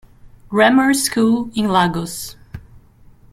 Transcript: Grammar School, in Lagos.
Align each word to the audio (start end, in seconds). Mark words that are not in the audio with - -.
Grammar 0.49 0.95
School, 0.95 1.51
in 1.53 1.67
Lagos. 1.67 2.35